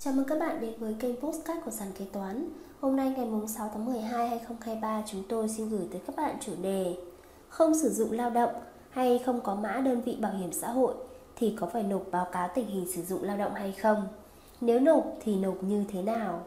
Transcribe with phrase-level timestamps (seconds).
[0.00, 2.48] Chào mừng các bạn đến với kênh Postcard của Sàn Kế Toán
[2.80, 6.52] Hôm nay ngày 6 tháng 12 2023 chúng tôi xin gửi tới các bạn chủ
[6.62, 6.96] đề
[7.48, 8.50] Không sử dụng lao động
[8.90, 10.94] hay không có mã đơn vị bảo hiểm xã hội
[11.36, 14.08] thì có phải nộp báo cáo tình hình sử dụng lao động hay không?
[14.60, 16.42] Nếu nộp thì nộp như thế nào?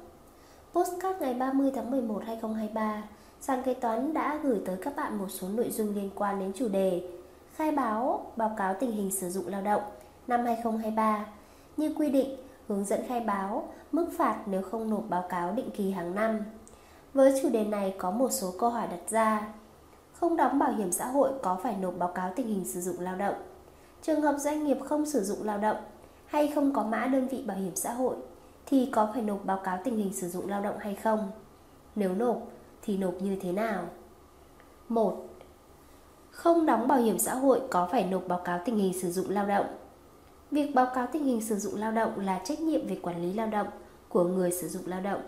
[0.74, 3.04] Postcard ngày 30 tháng 11 2023
[3.42, 6.52] Sàn Kế Toán đã gửi tới các bạn một số nội dung liên quan đến
[6.56, 7.10] chủ đề
[7.56, 9.82] Khai báo báo cáo tình hình sử dụng lao động
[10.28, 11.26] năm 2023
[11.78, 15.70] như quy định hướng dẫn khai báo, mức phạt nếu không nộp báo cáo định
[15.74, 16.40] kỳ hàng năm.
[17.14, 19.48] Với chủ đề này có một số câu hỏi đặt ra.
[20.14, 23.00] Không đóng bảo hiểm xã hội có phải nộp báo cáo tình hình sử dụng
[23.00, 23.36] lao động?
[24.02, 25.78] Trường hợp doanh nghiệp không sử dụng lao động
[26.26, 28.16] hay không có mã đơn vị bảo hiểm xã hội
[28.66, 31.32] thì có phải nộp báo cáo tình hình sử dụng lao động hay không?
[31.96, 32.38] Nếu nộp
[32.82, 33.84] thì nộp như thế nào?
[34.90, 35.28] 1.
[36.32, 39.30] Không đóng bảo hiểm xã hội có phải nộp báo cáo tình hình sử dụng
[39.30, 39.66] lao động?
[40.52, 43.34] Việc báo cáo tình hình sử dụng lao động là trách nhiệm về quản lý
[43.34, 43.68] lao động
[44.10, 45.22] của người sử dụng lao động.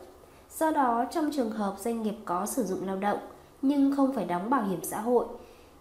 [0.57, 3.19] Do đó, trong trường hợp doanh nghiệp có sử dụng lao động
[3.61, 5.25] nhưng không phải đóng bảo hiểm xã hội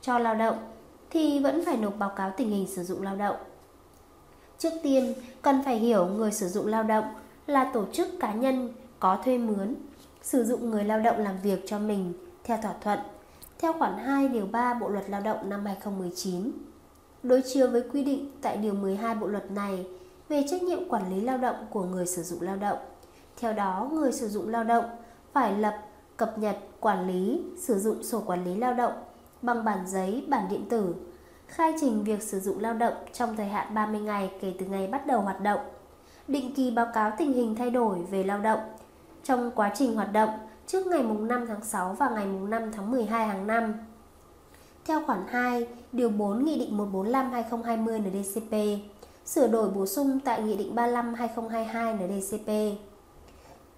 [0.03, 0.57] cho lao động
[1.11, 3.37] thì vẫn phải nộp báo cáo tình hình sử dụng lao động.
[4.59, 7.05] Trước tiên, cần phải hiểu người sử dụng lao động
[7.47, 9.75] là tổ chức cá nhân có thuê mướn,
[10.23, 12.13] sử dụng người lao động làm việc cho mình
[12.45, 12.99] theo thỏa thuận,
[13.59, 16.53] theo khoản 2 điều 3 Bộ luật Lao động năm 2019
[17.23, 19.87] đối chiếu với quy định tại Điều 12 Bộ Luật này
[20.29, 22.79] về trách nhiệm quản lý lao động của người sử dụng lao động.
[23.41, 24.85] Theo đó, người sử dụng lao động
[25.33, 25.79] phải lập,
[26.17, 28.93] cập nhật, quản lý, sử dụng sổ quản lý lao động
[29.43, 30.95] bằng bản giấy, bản điện tử,
[31.47, 34.87] khai trình việc sử dụng lao động trong thời hạn 30 ngày kể từ ngày
[34.87, 35.61] bắt đầu hoạt động,
[36.29, 38.61] định kỳ báo cáo tình hình thay đổi về lao động
[39.25, 40.31] trong quá trình hoạt động
[40.67, 43.75] trước ngày 5 tháng 6 và ngày 5 tháng 12 hàng năm
[44.85, 48.55] theo khoản 2, điều 4 Nghị định 145/2020 NDCP,
[49.25, 52.79] sửa đổi bổ sung tại Nghị định 35/2022 NDCP.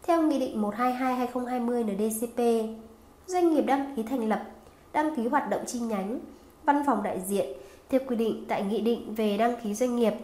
[0.02, 2.40] Theo Nghị định 122/2020 NDCP,
[3.26, 4.42] doanh nghiệp đăng ký thành lập,
[4.92, 6.20] đăng ký hoạt động chi nhánh,
[6.64, 7.48] văn phòng đại diện
[7.88, 10.14] theo quy định tại Nghị định về đăng ký doanh nghiệp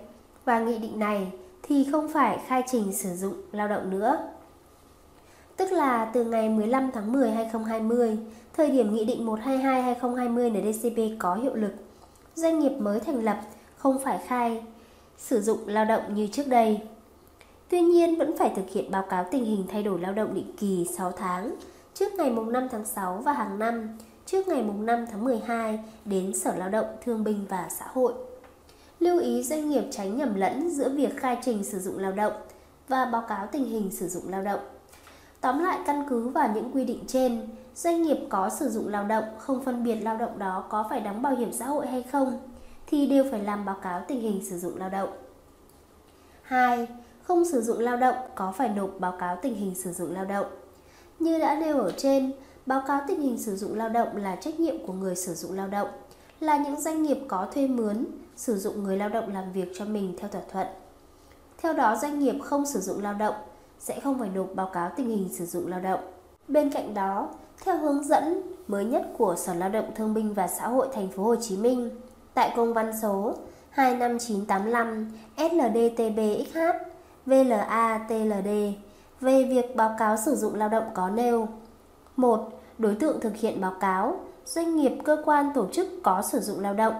[0.44, 4.28] và Nghị định này thì không phải khai trình sử dụng lao động nữa
[5.60, 8.18] tức là từ ngày 15 tháng 10 2020,
[8.56, 11.72] thời điểm Nghị định 122-2020 NDCP có hiệu lực.
[12.34, 13.40] Doanh nghiệp mới thành lập
[13.76, 14.62] không phải khai
[15.18, 16.80] sử dụng lao động như trước đây.
[17.68, 20.52] Tuy nhiên vẫn phải thực hiện báo cáo tình hình thay đổi lao động định
[20.58, 21.56] kỳ 6 tháng
[21.94, 26.56] trước ngày 5 tháng 6 và hàng năm trước ngày 5 tháng 12 đến Sở
[26.56, 28.12] Lao động Thương binh và Xã hội.
[29.00, 32.32] Lưu ý doanh nghiệp tránh nhầm lẫn giữa việc khai trình sử dụng lao động
[32.88, 34.60] và báo cáo tình hình sử dụng lao động.
[35.40, 39.04] Tóm lại căn cứ vào những quy định trên, doanh nghiệp có sử dụng lao
[39.04, 42.02] động không phân biệt lao động đó có phải đóng bảo hiểm xã hội hay
[42.02, 42.38] không
[42.86, 45.08] thì đều phải làm báo cáo tình hình sử dụng lao động.
[46.42, 46.88] 2.
[47.22, 50.24] Không sử dụng lao động có phải nộp báo cáo tình hình sử dụng lao
[50.24, 50.46] động.
[51.18, 52.32] Như đã nêu ở trên,
[52.66, 55.52] báo cáo tình hình sử dụng lao động là trách nhiệm của người sử dụng
[55.52, 55.88] lao động,
[56.40, 58.06] là những doanh nghiệp có thuê mướn,
[58.36, 60.66] sử dụng người lao động làm việc cho mình theo thỏa thuận.
[61.58, 63.34] Theo đó, doanh nghiệp không sử dụng lao động
[63.80, 66.00] sẽ không phải nộp báo cáo tình hình sử dụng lao động.
[66.48, 67.28] Bên cạnh đó,
[67.64, 71.08] theo hướng dẫn mới nhất của Sở Lao động Thương binh và Xã hội Thành
[71.08, 71.90] phố Hồ Chí Minh,
[72.34, 73.34] tại công văn số
[73.70, 76.58] 25985 SLDTBXH
[77.26, 78.48] VLA TLD
[79.20, 81.48] về việc báo cáo sử dụng lao động có nêu.
[82.16, 82.48] 1.
[82.78, 86.60] Đối tượng thực hiện báo cáo, doanh nghiệp cơ quan tổ chức có sử dụng
[86.60, 86.94] lao động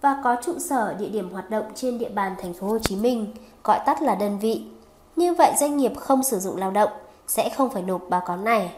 [0.00, 2.96] và có trụ sở địa điểm hoạt động trên địa bàn thành phố Hồ Chí
[2.96, 3.26] Minh,
[3.64, 4.64] gọi tắt là đơn vị
[5.16, 6.90] như vậy doanh nghiệp không sử dụng lao động
[7.26, 8.74] sẽ không phải nộp báo cáo này.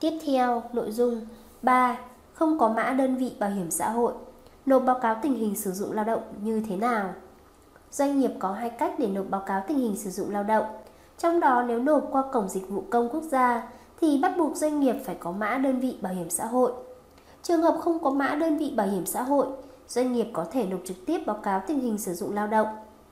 [0.00, 1.20] Tiếp theo, nội dung
[1.62, 1.98] 3.
[2.32, 4.12] Không có mã đơn vị bảo hiểm xã hội.
[4.66, 7.14] Nộp báo cáo tình hình sử dụng lao động như thế nào?
[7.90, 10.64] Doanh nghiệp có hai cách để nộp báo cáo tình hình sử dụng lao động.
[11.18, 13.68] Trong đó nếu nộp qua cổng dịch vụ công quốc gia
[14.00, 16.72] thì bắt buộc doanh nghiệp phải có mã đơn vị bảo hiểm xã hội.
[17.42, 19.46] Trường hợp không có mã đơn vị bảo hiểm xã hội,
[19.88, 22.66] doanh nghiệp có thể nộp trực tiếp báo cáo tình hình sử dụng lao động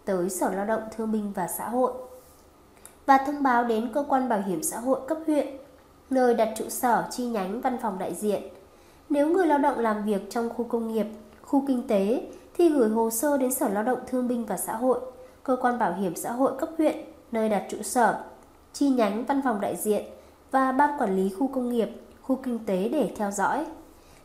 [0.04, 1.92] tới Sở Lao động Thương binh và Xã hội
[3.06, 5.46] và thông báo đến cơ quan bảo hiểm xã hội cấp huyện,
[6.10, 8.42] nơi đặt trụ sở chi nhánh văn phòng đại diện.
[9.08, 11.06] Nếu người lao động làm việc trong khu công nghiệp,
[11.42, 12.26] khu kinh tế
[12.58, 15.00] thì gửi hồ sơ đến Sở Lao động Thương binh và Xã hội,
[15.42, 16.96] cơ quan bảo hiểm xã hội cấp huyện,
[17.32, 18.24] nơi đặt trụ sở,
[18.72, 20.04] chi nhánh văn phòng đại diện
[20.50, 21.88] và ban quản lý khu công nghiệp,
[22.22, 23.66] khu kinh tế để theo dõi.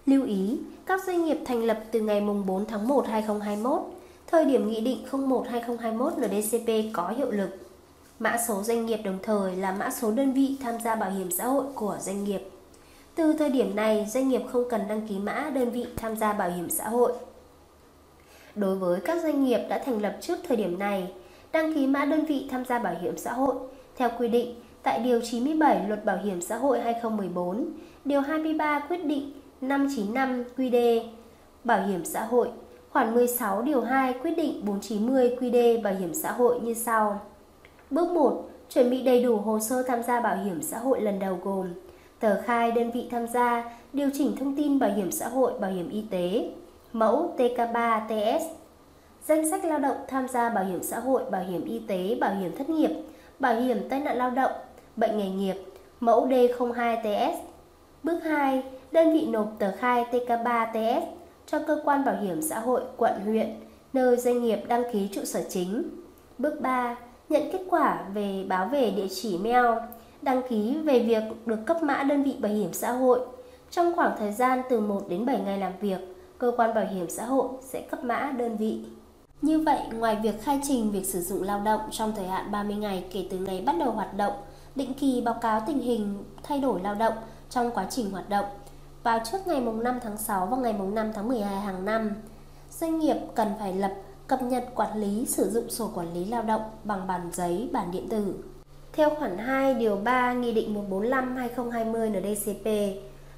[0.06, 3.82] Lưu ý, các doanh nghiệp thành lập từ ngày 4 tháng 1 2021
[4.32, 7.50] thời điểm Nghị định 01-2021 NDCP có hiệu lực.
[8.20, 11.32] Mã số doanh nghiệp đồng thời là mã số đơn vị tham gia bảo hiểm
[11.32, 12.42] xã hội của doanh nghiệp.
[13.16, 16.34] Từ thời điểm này, doanh nghiệp không cần đăng ký mã đơn vị tham gia
[16.34, 17.14] bảo hiểm xã hội.
[18.56, 21.14] Đối với các doanh nghiệp đã thành lập trước thời điểm này,
[21.52, 23.56] đăng ký mã đơn vị tham gia bảo hiểm xã hội
[23.96, 27.66] theo quy định tại Điều 97 Luật Bảo hiểm xã hội 2014,
[28.06, 31.04] Điều 23 Quyết định 595 QD
[31.64, 32.50] Bảo hiểm xã hội,
[32.92, 37.20] khoản 16 Điều 2 Quyết định 490 QD Bảo hiểm xã hội như sau.
[37.90, 38.50] Bước 1.
[38.70, 41.68] Chuẩn bị đầy đủ hồ sơ tham gia bảo hiểm xã hội lần đầu gồm
[42.20, 45.72] tờ khai đơn vị tham gia, điều chỉnh thông tin bảo hiểm xã hội, bảo
[45.72, 46.52] hiểm y tế,
[46.94, 48.44] mẫu TK3 TS,
[49.28, 52.36] danh sách lao động tham gia bảo hiểm xã hội, bảo hiểm y tế, bảo
[52.36, 52.92] hiểm thất nghiệp,
[53.40, 54.52] bảo hiểm tai nạn lao động,
[54.96, 55.56] bệnh nghề nghiệp,
[56.00, 57.34] mẫu D02TS.
[58.04, 58.64] Bước 2.
[58.92, 61.02] Đơn vị nộp tờ khai TK3TS
[61.52, 63.56] cho cơ quan bảo hiểm xã hội quận huyện,
[63.94, 65.90] nơi doanh nghiệp đăng ký trụ sở chính.
[66.38, 66.96] Bước 3.
[67.30, 69.66] Nhận kết quả về báo về địa chỉ mail,
[70.22, 73.20] đăng ký về việc được cấp mã đơn vị bảo hiểm xã hội.
[73.72, 76.00] Trong khoảng thời gian từ 1 đến 7 ngày làm việc,
[76.38, 78.80] cơ quan bảo hiểm xã hội sẽ cấp mã đơn vị.
[79.42, 82.76] Như vậy, ngoài việc khai trình việc sử dụng lao động trong thời hạn 30
[82.76, 84.34] ngày kể từ ngày bắt đầu hoạt động,
[84.76, 87.14] định kỳ báo cáo tình hình thay đổi lao động
[87.50, 88.46] trong quá trình hoạt động
[89.04, 92.12] vào trước ngày 5 tháng 6 và ngày 5 tháng 12 hàng năm.
[92.72, 93.94] Doanh nghiệp cần phải lập
[94.28, 97.92] cập nhật quản lý sử dụng sổ quản lý lao động bằng bản giấy, bản
[97.92, 98.36] điện tử.
[98.94, 102.68] Theo khoản 2 điều 3 Nghị định 145/2020 NDCP,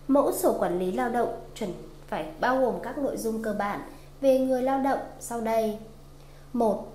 [0.08, 1.70] mẫu sổ quản lý lao động chuẩn
[2.08, 3.82] phải bao gồm các nội dung cơ bản
[4.22, 5.78] về người lao động sau đây.
[6.54, 6.88] 1.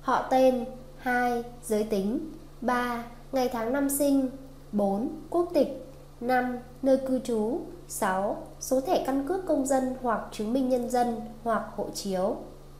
[0.00, 0.64] Họ tên
[0.98, 1.44] 2.
[1.62, 3.04] Giới tính 3.
[3.32, 4.28] Ngày tháng năm sinh
[4.72, 5.08] 4.
[5.30, 5.89] Quốc tịch
[6.20, 6.58] 5.
[6.82, 8.36] Nơi cư trú 6.
[8.60, 12.36] Số thẻ căn cước công dân hoặc chứng minh nhân dân hoặc hộ chiếu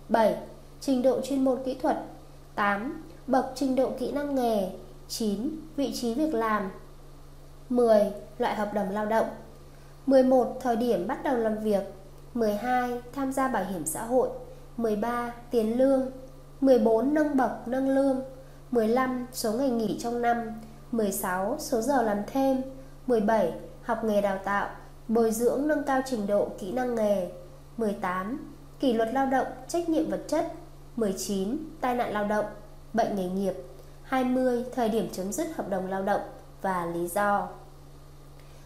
[0.09, 0.37] 7.
[0.81, 1.97] Trình độ chuyên môn kỹ thuật
[2.55, 3.03] 8.
[3.27, 4.71] Bậc trình độ kỹ năng nghề
[5.09, 5.51] 9.
[5.77, 6.71] Vị trí việc làm
[7.69, 8.13] 10.
[8.39, 9.27] Loại hợp đồng lao động
[10.07, 10.59] 11.
[10.61, 11.83] Thời điểm bắt đầu làm việc
[12.35, 13.03] 12.
[13.13, 14.29] Tham gia bảo hiểm xã hội
[14.77, 15.35] 13.
[15.51, 16.11] Tiền lương
[16.61, 17.15] 14.
[17.15, 18.21] Nâng bậc, nâng lương
[18.71, 19.27] 15.
[19.33, 20.37] Số ngày nghỉ trong năm
[20.93, 21.57] 16.
[21.59, 22.63] Số giờ làm thêm
[23.11, 23.53] 17.
[23.83, 24.69] Học nghề đào tạo
[25.09, 27.31] Bồi dưỡng nâng cao trình độ kỹ năng nghề
[27.77, 28.55] 18.
[28.81, 30.53] Kỷ luật lao động, trách nhiệm vật chất
[30.97, 31.57] 19.
[31.81, 32.45] Tai nạn lao động,
[32.93, 33.55] bệnh nghề nghiệp
[34.03, 34.65] 20.
[34.75, 36.21] Thời điểm chấm dứt hợp đồng lao động
[36.63, 37.49] và lý do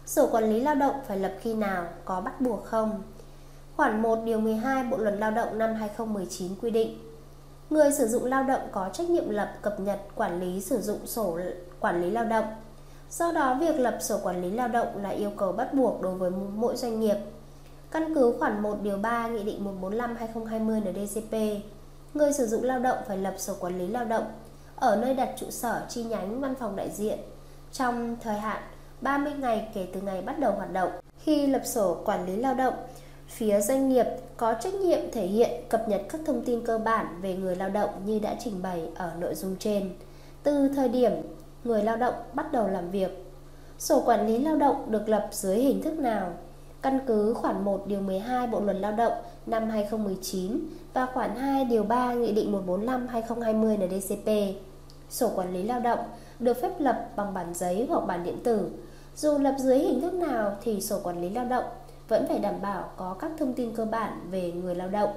[0.05, 3.03] Sổ quản lý lao động phải lập khi nào, có bắt buộc không?
[3.75, 6.97] Khoản 1 điều 12 Bộ luật Lao động năm 2019 quy định
[7.69, 11.07] Người sử dụng lao động có trách nhiệm lập, cập nhật, quản lý sử dụng
[11.07, 11.39] sổ
[11.79, 12.45] quản lý lao động.
[13.09, 16.15] Do đó, việc lập sổ quản lý lao động là yêu cầu bắt buộc đối
[16.15, 17.17] với mỗi doanh nghiệp.
[17.91, 21.61] Căn cứ khoản 1 điều 3 Nghị định 145/2020 NDCP,
[22.13, 24.23] người sử dụng lao động phải lập sổ quản lý lao động
[24.75, 27.19] ở nơi đặt trụ sở chi nhánh văn phòng đại diện
[27.71, 28.61] trong thời hạn
[29.01, 30.89] 30 ngày kể từ ngày bắt đầu hoạt động.
[31.19, 32.73] Khi lập sổ quản lý lao động,
[33.27, 34.05] phía doanh nghiệp
[34.37, 37.69] có trách nhiệm thể hiện cập nhật các thông tin cơ bản về người lao
[37.69, 39.89] động như đã trình bày ở nội dung trên.
[40.43, 41.11] Từ thời điểm
[41.65, 43.25] người lao động bắt đầu làm việc,
[43.77, 46.33] sổ quản lý lao động được lập dưới hình thức nào?
[46.81, 49.13] Căn cứ khoản 1 điều 12 Bộ luật Lao động
[49.45, 50.59] năm 2019
[50.93, 54.59] và khoản 2 điều 3 Nghị định 145/2020 NDCP,
[55.09, 55.99] sổ quản lý lao động
[56.39, 58.69] được phép lập bằng bản giấy hoặc bản điện tử.
[59.15, 61.65] Dù lập dưới hình thức nào thì sổ quản lý lao động
[62.07, 65.09] vẫn phải đảm bảo có các thông tin cơ bản về người lao động.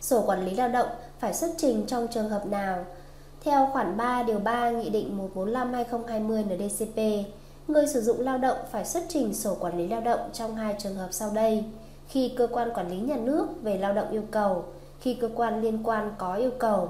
[0.00, 0.88] Sổ quản lý lao động
[1.18, 2.84] phải xuất trình trong trường hợp nào?
[3.44, 7.26] Theo khoản 3 điều 3 Nghị định 145/2020 NDCP,
[7.68, 10.74] người sử dụng lao động phải xuất trình sổ quản lý lao động trong hai
[10.78, 11.64] trường hợp sau đây:
[12.08, 14.64] khi cơ quan quản lý nhà nước về lao động yêu cầu,
[15.00, 16.88] khi cơ quan liên quan có yêu cầu.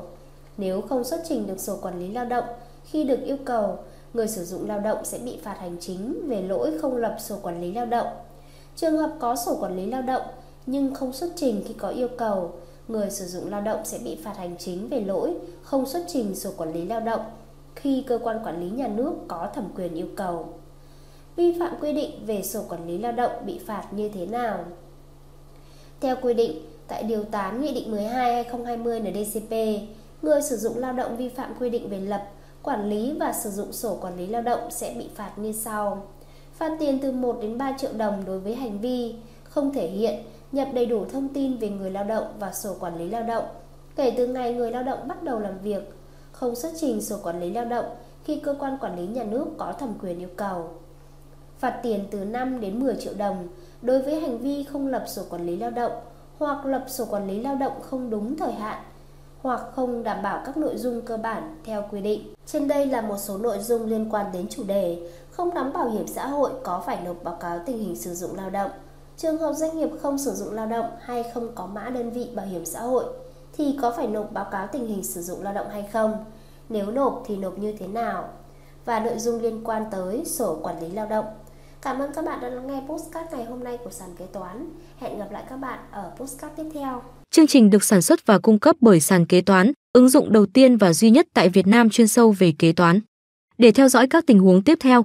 [0.56, 2.44] Nếu không xuất trình được sổ quản lý lao động
[2.84, 3.78] khi được yêu cầu,
[4.14, 7.36] người sử dụng lao động sẽ bị phạt hành chính về lỗi không lập sổ
[7.42, 8.06] quản lý lao động.
[8.76, 10.22] Trường hợp có sổ quản lý lao động
[10.66, 12.52] nhưng không xuất trình khi có yêu cầu,
[12.92, 16.34] người sử dụng lao động sẽ bị phạt hành chính về lỗi không xuất trình
[16.34, 17.20] sổ quản lý lao động
[17.76, 20.48] khi cơ quan quản lý nhà nước có thẩm quyền yêu cầu.
[21.36, 24.64] Vi phạm quy định về sổ quản lý lao động bị phạt như thế nào?
[26.00, 29.82] Theo quy định tại Điều 8 Nghị định 12-2020 NDCP,
[30.22, 32.28] người sử dụng lao động vi phạm quy định về lập,
[32.62, 36.06] quản lý và sử dụng sổ quản lý lao động sẽ bị phạt như sau.
[36.54, 40.14] Phạt tiền từ 1 đến 3 triệu đồng đối với hành vi không thể hiện,
[40.52, 43.44] nhập đầy đủ thông tin về người lao động và sổ quản lý lao động
[43.96, 45.94] kể từ ngày người lao động bắt đầu làm việc,
[46.32, 47.84] không xuất trình sổ quản lý lao động
[48.24, 50.68] khi cơ quan quản lý nhà nước có thẩm quyền yêu cầu.
[51.58, 53.48] Phạt tiền từ 5 đến 10 triệu đồng
[53.82, 55.92] đối với hành vi không lập sổ quản lý lao động
[56.38, 58.82] hoặc lập sổ quản lý lao động không đúng thời hạn
[59.42, 62.34] hoặc không đảm bảo các nội dung cơ bản theo quy định.
[62.46, 65.90] Trên đây là một số nội dung liên quan đến chủ đề không đóng bảo
[65.90, 68.70] hiểm xã hội có phải nộp báo cáo tình hình sử dụng lao động.
[69.22, 72.26] Trường hợp doanh nghiệp không sử dụng lao động hay không có mã đơn vị
[72.34, 73.04] bảo hiểm xã hội
[73.52, 76.24] thì có phải nộp báo cáo tình hình sử dụng lao động hay không?
[76.68, 78.28] Nếu nộp thì nộp như thế nào?
[78.84, 81.24] Và nội dung liên quan tới sổ quản lý lao động.
[81.82, 84.70] Cảm ơn các bạn đã lắng nghe postcard ngày hôm nay của sàn kế toán.
[84.98, 87.02] Hẹn gặp lại các bạn ở postcard tiếp theo.
[87.30, 90.46] Chương trình được sản xuất và cung cấp bởi sàn kế toán, ứng dụng đầu
[90.46, 93.00] tiên và duy nhất tại Việt Nam chuyên sâu về kế toán.
[93.58, 95.04] Để theo dõi các tình huống tiếp theo,